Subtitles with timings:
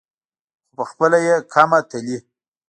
[0.65, 2.17] خو پخپله یې کمه تلي.